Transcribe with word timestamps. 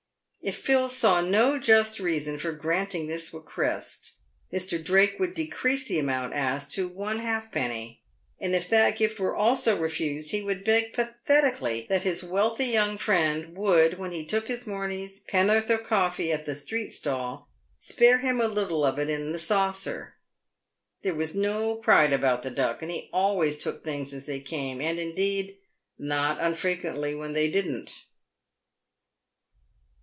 If 0.43 0.57
Phil 0.57 0.89
saw 0.89 1.21
no 1.21 1.59
just 1.59 1.99
reason 1.99 2.39
for 2.39 2.51
granting 2.51 3.05
this 3.05 3.31
request, 3.31 4.13
Mr. 4.51 4.83
Drake 4.83 5.19
would 5.19 5.35
decrease 5.35 5.83
the 5.87 5.99
amount 5.99 6.33
asked 6.33 6.71
for 6.71 6.75
to 6.77 6.87
one 6.87 7.19
halfpenny, 7.19 8.01
and 8.39 8.55
if 8.55 8.67
that 8.69 8.97
gift 8.97 9.19
was 9.19 9.35
also 9.37 9.77
refused, 9.77 10.31
he 10.31 10.41
would 10.41 10.63
beg 10.63 10.93
pathetically 10.93 11.85
that 11.89 12.01
his 12.01 12.23
wealthy 12.23 12.65
young 12.65 12.97
friend 12.97 13.55
would, 13.55 13.99
when 13.99 14.09
he 14.09 14.25
took 14.25 14.47
his 14.47 14.65
morning's 14.65 15.19
pen'orth 15.19 15.69
of 15.69 15.83
coffee 15.83 16.31
at 16.33 16.47
the 16.47 16.55
street 16.55 16.91
stall, 16.91 17.47
spare 17.77 18.17
him 18.17 18.41
a 18.41 18.47
little 18.47 18.83
of 18.83 18.97
it 18.97 19.11
in 19.11 19.33
the 19.33 19.39
saucer. 19.39 20.15
There 21.03 21.13
was 21.13 21.35
no 21.35 21.75
pride 21.75 22.13
about 22.13 22.41
the 22.41 22.49
Duck, 22.49 22.81
and 22.81 22.89
he 22.89 23.11
always 23.13 23.59
took 23.59 23.83
things 23.83 24.11
as 24.11 24.25
they 24.25 24.39
came, 24.39 24.81
and, 24.81 24.97
indeed, 24.97 25.59
not 25.99 26.39
unfrequently 26.39 27.13
when 27.13 27.33
they 27.33 27.47
didn't. 27.51 28.05